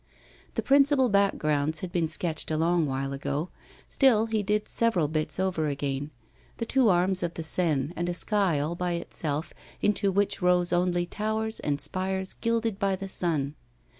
The 0.55 0.63
principal 0.63 1.09
backgrounds 1.09 1.81
had 1.81 1.91
been 1.91 2.07
sketched 2.07 2.49
a 2.49 2.57
long 2.57 2.87
while 2.87 3.13
ago, 3.13 3.49
still 3.87 4.25
he 4.25 4.41
did 4.41 4.67
several 4.67 5.07
bits 5.07 5.39
over 5.39 5.67
again 5.67 6.09
the 6.57 6.65
two 6.65 6.89
arms 6.89 7.21
of 7.21 7.35
the 7.35 7.43
Seine, 7.43 7.93
and 7.95 8.09
a 8.09 8.13
sky 8.15 8.59
all 8.59 8.73
by 8.73 8.93
itself, 8.93 9.53
into 9.79 10.11
which 10.11 10.41
rose 10.41 10.73
only 10.73 11.05
towers 11.05 11.59
and 11.59 11.79
spires 11.79 12.33
gilded 12.33 12.79
by 12.79 12.95
the 12.95 13.07
sun. 13.07 13.53